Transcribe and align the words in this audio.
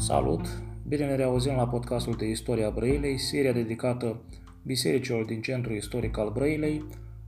Salut! 0.00 0.40
Bine 0.88 1.06
ne 1.06 1.14
reauzim 1.14 1.54
la 1.56 1.68
podcastul 1.68 2.14
de 2.18 2.28
Istoria 2.28 2.70
Brăilei, 2.70 3.18
seria 3.18 3.52
dedicată 3.52 4.20
bisericilor 4.62 5.24
din 5.24 5.40
centrul 5.40 5.76
istoric 5.76 6.18
al 6.18 6.30
Brăilei. 6.34 6.84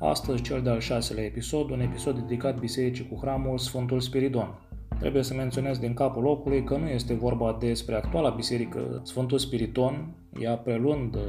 Astăzi 0.00 0.42
cel 0.42 0.62
de-al 0.62 0.80
șaselea 0.80 1.24
episod, 1.24 1.70
un 1.70 1.80
episod 1.80 2.18
dedicat 2.18 2.58
bisericii 2.58 3.08
cu 3.08 3.18
hramul 3.20 3.58
Sfântul 3.58 4.00
Spiridon. 4.00 4.58
Trebuie 4.98 5.22
să 5.22 5.34
menționez 5.34 5.78
din 5.78 5.94
capul 5.94 6.22
locului 6.22 6.64
că 6.64 6.76
nu 6.76 6.88
este 6.88 7.14
vorba 7.14 7.56
despre 7.60 7.94
actuala 7.94 8.30
biserică 8.30 9.00
Sfântul 9.04 9.38
Spiriton, 9.38 10.14
ea 10.40 10.56
preluând 10.56 11.14
uh, 11.14 11.22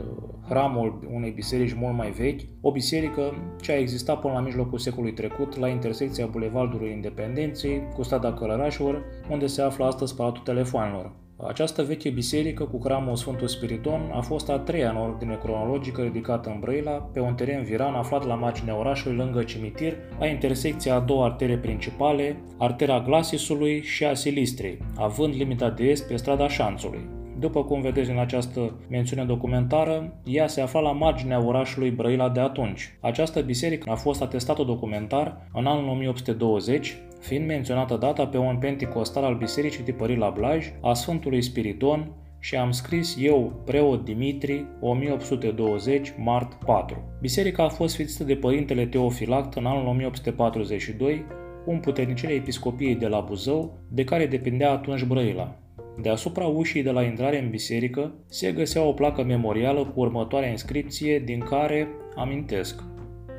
hramul 0.47 1.07
unei 1.13 1.31
biserici 1.31 1.73
mult 1.73 1.95
mai 1.95 2.11
vechi, 2.11 2.41
o 2.61 2.71
biserică 2.71 3.33
ce 3.61 3.71
a 3.71 3.77
existat 3.77 4.19
până 4.19 4.33
la 4.33 4.39
mijlocul 4.39 4.77
secolului 4.77 5.13
trecut 5.13 5.57
la 5.57 5.67
intersecția 5.67 6.25
Bulevardului 6.25 6.91
Independenței 6.91 7.87
cu 7.95 8.03
strada 8.03 8.33
Călărașilor, 8.33 9.03
unde 9.29 9.45
se 9.45 9.61
află 9.61 9.85
astăzi 9.85 10.15
Palatul 10.15 10.43
Telefoanelor. 10.43 11.23
Această 11.43 11.83
veche 11.83 12.09
biserică 12.09 12.63
cu 12.63 12.77
cramul 12.77 13.15
Sfântul 13.15 13.47
Spiriton 13.47 14.11
a 14.13 14.21
fost 14.21 14.49
a 14.49 14.57
treia 14.57 14.89
în 14.89 14.95
ordine 14.97 15.35
cronologică 15.35 16.01
ridicată 16.01 16.49
în 16.49 16.59
Brăila, 16.59 16.91
pe 16.91 17.19
un 17.19 17.35
teren 17.35 17.63
viran 17.63 17.93
aflat 17.93 18.25
la 18.25 18.35
marginea 18.35 18.77
orașului 18.77 19.17
lângă 19.17 19.43
cimitir, 19.43 19.93
la 20.19 20.25
intersecția 20.25 20.95
a 20.95 20.99
două 20.99 21.23
artere 21.23 21.57
principale, 21.57 22.37
artera 22.57 22.99
Glasisului 22.99 23.81
și 23.81 24.05
a 24.05 24.13
Silistrei, 24.13 24.77
având 24.97 25.33
limita 25.33 25.69
de 25.69 25.83
est 25.83 26.07
pe 26.07 26.15
strada 26.15 26.47
Șanțului. 26.47 27.09
După 27.39 27.63
cum 27.63 27.81
vedeți 27.81 28.09
în 28.09 28.19
această 28.19 28.73
mențiune 28.89 29.23
documentară, 29.23 30.13
ea 30.23 30.47
se 30.47 30.61
afla 30.61 30.79
la 30.79 30.91
marginea 30.91 31.45
orașului 31.45 31.91
Brăila 31.91 32.29
de 32.29 32.39
atunci. 32.39 32.97
Această 32.99 33.41
biserică 33.41 33.91
a 33.91 33.95
fost 33.95 34.21
atestată 34.21 34.63
documentar 34.63 35.47
în 35.53 35.65
anul 35.65 35.89
1820, 35.89 36.97
fiind 37.25 37.45
menționată 37.45 37.95
data 37.95 38.27
pe 38.27 38.37
un 38.37 38.57
penticostal 38.57 39.23
al 39.23 39.35
bisericii 39.35 39.83
tipărit 39.83 40.17
la 40.17 40.29
Blaj, 40.29 40.71
a 40.81 40.93
Sfântului 40.93 41.41
Spiridon, 41.41 42.11
și 42.39 42.55
am 42.55 42.71
scris 42.71 43.17
eu, 43.19 43.61
preot 43.65 44.05
Dimitri, 44.05 44.65
1820, 44.81 46.13
mart 46.17 46.53
4. 46.53 47.17
Biserica 47.21 47.63
a 47.63 47.69
fost 47.69 47.93
sfințită 47.93 48.23
de 48.23 48.35
părintele 48.35 48.85
Teofilact 48.85 49.53
în 49.53 49.65
anul 49.65 49.87
1842, 49.87 51.25
un 51.65 51.79
puternicele 51.79 52.33
episcopiei 52.33 52.95
de 52.95 53.07
la 53.07 53.19
Buzău, 53.19 53.77
de 53.89 54.03
care 54.03 54.25
depindea 54.25 54.71
atunci 54.71 55.03
Brăila. 55.03 55.59
Deasupra 56.01 56.45
ușii 56.45 56.83
de 56.83 56.91
la 56.91 57.03
intrare 57.03 57.41
în 57.41 57.49
biserică 57.49 58.13
se 58.29 58.51
găsea 58.51 58.83
o 58.83 58.93
placă 58.93 59.23
memorială 59.23 59.85
cu 59.85 59.99
următoarea 59.99 60.49
inscripție 60.49 61.19
din 61.19 61.39
care 61.39 61.87
amintesc. 62.15 62.83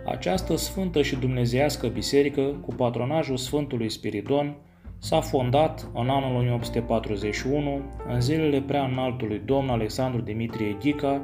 Această 0.08 0.56
sfântă 0.56 1.02
și 1.02 1.16
dumnezeiască 1.16 1.86
biserică, 1.86 2.42
cu 2.42 2.74
patronajul 2.74 3.36
Sfântului 3.36 3.90
Spiridon, 3.90 4.56
s-a 4.98 5.20
fondat 5.20 5.90
în 5.94 6.08
anul 6.08 6.36
1841, 6.36 7.80
în 8.08 8.20
zilele 8.20 8.60
prea 8.60 8.84
înaltului 8.84 9.42
domn 9.44 9.68
Alexandru 9.68 10.20
Dimitrie 10.20 10.76
Ghica, 10.80 11.22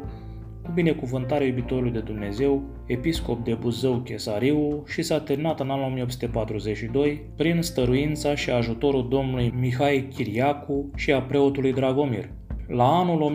cu 0.62 0.70
binecuvântarea 0.74 1.46
iubitorului 1.46 1.90
de 1.90 1.98
Dumnezeu, 1.98 2.62
episcop 2.86 3.44
de 3.44 3.54
Buzău 3.54 3.96
Chesariu 3.98 4.82
și 4.86 5.02
s-a 5.02 5.20
terminat 5.20 5.60
în 5.60 5.70
anul 5.70 5.84
1842 5.84 7.22
prin 7.36 7.62
stăruința 7.62 8.34
și 8.34 8.50
ajutorul 8.50 9.08
domnului 9.08 9.52
Mihai 9.58 10.08
Chiriacu 10.14 10.90
și 10.96 11.12
a 11.12 11.22
preotului 11.22 11.72
Dragomir. 11.72 12.28
La 12.68 12.98
anul 12.98 13.32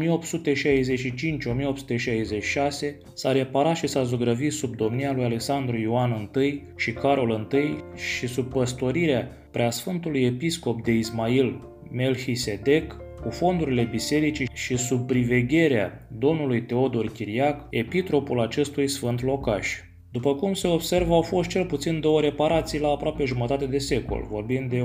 1865-1866 2.94 2.96
s-a 3.14 3.32
reparat 3.32 3.76
și 3.76 3.88
s-a 3.88 4.04
zugrăvit 4.04 4.52
sub 4.52 4.76
domnia 4.76 5.14
lui 5.14 5.24
Alexandru 5.24 5.78
Ioan 5.78 6.30
I 6.36 6.62
și 6.76 6.92
Carol 6.92 7.48
I 7.52 7.76
și 7.96 8.28
sub 8.28 8.46
păstorirea 8.46 9.28
preasfântului 9.52 10.24
episcop 10.24 10.84
de 10.84 10.92
Ismail 10.92 11.62
Melchisedec, 11.92 12.96
cu 13.22 13.30
fondurile 13.30 13.84
bisericii 13.84 14.50
și 14.54 14.78
sub 14.78 15.08
privegherea 15.08 16.08
domnului 16.18 16.62
Teodor 16.62 17.12
Chiriac, 17.12 17.68
epitropul 17.70 18.40
acestui 18.40 18.88
sfânt 18.88 19.24
locaș. 19.24 19.68
După 20.18 20.36
cum 20.36 20.54
se 20.54 20.68
observă, 20.68 21.14
au 21.14 21.22
fost 21.22 21.50
cel 21.50 21.66
puțin 21.66 22.00
două 22.00 22.22
reparații 22.22 22.80
la 22.80 22.88
aproape 22.88 23.26
jumătate 23.26 23.66
de 23.66 23.78
secol, 23.78 24.28
vorbind 24.30 24.70
de 24.70 24.80
1826-1866, 24.80 24.84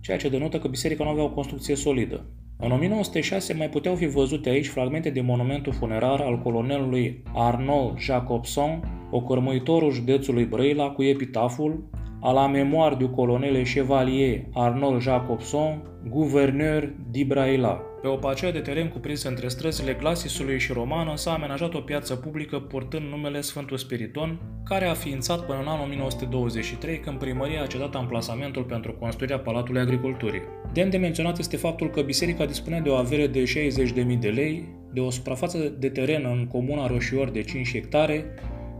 ceea 0.00 0.16
ce 0.16 0.28
denotă 0.28 0.58
că 0.58 0.68
biserica 0.68 1.04
nu 1.04 1.10
avea 1.10 1.22
o 1.22 1.30
construcție 1.30 1.74
solidă. 1.74 2.26
În 2.58 2.72
1906 2.72 3.54
mai 3.54 3.68
puteau 3.68 3.94
fi 3.94 4.06
văzute 4.06 4.48
aici 4.48 4.66
fragmente 4.66 5.10
de 5.10 5.20
monumentul 5.20 5.72
funerar 5.72 6.20
al 6.20 6.38
colonelului 6.38 7.22
Arnaud 7.34 7.98
Jacobson, 7.98 8.80
ocărmuitorul 9.10 9.92
județului 9.92 10.44
Brăila 10.44 10.90
cu 10.90 11.02
epitaful 11.02 11.84
à 12.26 12.32
la 12.32 12.48
mémoire 12.48 12.96
du 12.96 13.08
colonel 13.08 13.54
et 13.54 13.66
chevalier 13.66 14.46
Arnold 14.54 15.00
Jacobson, 15.02 15.82
guverneur 16.08 16.88
d'Ibraila. 17.12 17.80
Pe 18.02 18.08
o 18.08 18.16
parcelă 18.16 18.50
de 18.50 18.58
teren 18.58 18.88
cuprinsă 18.88 19.28
între 19.28 19.48
străzile 19.48 19.92
Glasisului 19.92 20.58
și 20.58 20.72
Romană 20.72 21.16
s-a 21.16 21.32
amenajat 21.32 21.74
o 21.74 21.80
piață 21.80 22.14
publică 22.14 22.58
purtând 22.58 23.08
numele 23.08 23.40
Sfântul 23.40 23.76
Spiriton, 23.76 24.40
care 24.64 24.84
a 24.84 24.94
ființat 24.94 25.46
până 25.46 25.58
în 25.58 25.66
anul 25.66 25.84
1923 25.84 26.98
când 26.98 27.18
primăria 27.18 27.62
a 27.62 27.66
cedat 27.66 27.94
amplasamentul 27.94 28.62
pentru 28.62 28.92
construirea 28.92 29.38
Palatului 29.38 29.80
Agriculturii. 29.80 30.42
Demn 30.72 30.90
de 30.90 30.96
menționat 30.96 31.38
este 31.38 31.56
faptul 31.56 31.90
că 31.90 32.02
biserica 32.02 32.46
dispunea 32.46 32.80
de 32.80 32.88
o 32.88 32.94
avere 32.94 33.26
de 33.26 33.42
60.000 33.42 34.18
de 34.20 34.28
lei, 34.28 34.68
de 34.92 35.00
o 35.00 35.10
suprafață 35.10 35.58
de 35.78 35.88
teren 35.88 36.24
în 36.24 36.46
comuna 36.46 36.86
Roșior 36.86 37.30
de 37.30 37.42
5 37.42 37.72
hectare, 37.72 38.24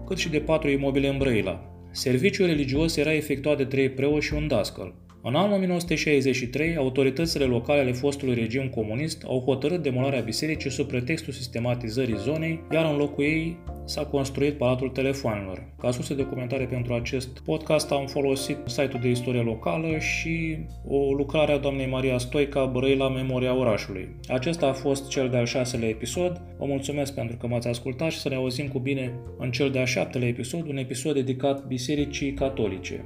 cât 0.06 0.18
și 0.18 0.30
de 0.30 0.38
4 0.38 0.70
imobile 0.70 1.08
în 1.08 1.18
Brăila. 1.18 1.73
Serviciul 1.96 2.46
religios 2.46 2.96
era 2.96 3.12
efectuat 3.12 3.56
de 3.56 3.64
trei 3.64 3.88
preoți 3.90 4.26
și 4.26 4.34
un 4.34 4.48
dascăl. 4.48 4.94
În 5.22 5.34
anul 5.34 5.52
1963, 5.52 6.76
autoritățile 6.76 7.44
locale 7.44 7.80
ale 7.80 7.92
fostului 7.92 8.34
regim 8.34 8.68
comunist 8.68 9.22
au 9.26 9.40
hotărât 9.40 9.82
demolarea 9.82 10.20
bisericii 10.20 10.70
sub 10.70 10.86
pretextul 10.86 11.32
sistematizării 11.32 12.16
zonei, 12.16 12.64
iar 12.72 12.90
în 12.90 12.96
locul 12.96 13.24
ei 13.24 13.56
s-a 13.84 14.04
construit 14.04 14.58
Palatul 14.58 14.88
Telefoanelor. 14.88 15.72
Ca 15.78 15.90
surse 15.90 16.14
documentare 16.14 16.64
pentru 16.64 16.94
acest 16.94 17.38
podcast 17.38 17.92
am 17.92 18.06
folosit 18.06 18.58
site-ul 18.66 19.00
de 19.02 19.08
istorie 19.08 19.40
locală 19.40 19.98
și 19.98 20.58
o 20.86 21.12
lucrare 21.12 21.52
a 21.52 21.58
doamnei 21.58 21.86
Maria 21.86 22.18
Stoica, 22.18 22.66
Brăila, 22.66 23.08
Memoria 23.08 23.56
orașului. 23.56 24.16
Acesta 24.28 24.66
a 24.66 24.72
fost 24.72 25.08
cel 25.08 25.28
de-al 25.28 25.46
șaselea 25.46 25.88
episod. 25.88 26.42
Vă 26.58 26.64
mulțumesc 26.64 27.14
pentru 27.14 27.36
că 27.36 27.46
m-ați 27.46 27.68
ascultat 27.68 28.10
și 28.10 28.18
să 28.18 28.28
ne 28.28 28.34
auzim 28.34 28.68
cu 28.68 28.78
bine 28.78 29.12
în 29.38 29.50
cel 29.50 29.70
de-al 29.70 29.86
șaptelea 29.86 30.28
episod, 30.28 30.68
un 30.68 30.76
episod 30.76 31.14
dedicat 31.14 31.66
Bisericii 31.66 32.32
Catolice. 32.32 33.04